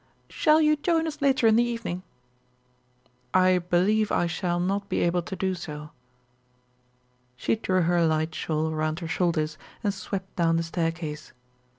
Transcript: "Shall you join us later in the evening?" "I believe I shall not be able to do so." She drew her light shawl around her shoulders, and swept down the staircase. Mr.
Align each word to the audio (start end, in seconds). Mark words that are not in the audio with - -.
"Shall 0.29 0.59
you 0.63 0.77
join 0.77 1.05
us 1.05 1.21
later 1.21 1.45
in 1.45 1.57
the 1.57 1.63
evening?" 1.63 2.01
"I 3.35 3.59
believe 3.59 4.11
I 4.11 4.25
shall 4.25 4.59
not 4.59 4.89
be 4.89 4.99
able 5.01 5.21
to 5.21 5.35
do 5.35 5.53
so." 5.53 5.91
She 7.35 7.55
drew 7.55 7.83
her 7.83 8.03
light 8.03 8.33
shawl 8.33 8.71
around 8.71 8.99
her 9.01 9.07
shoulders, 9.07 9.59
and 9.83 9.93
swept 9.93 10.35
down 10.35 10.57
the 10.57 10.63
staircase. 10.63 11.27
Mr. 11.27 11.31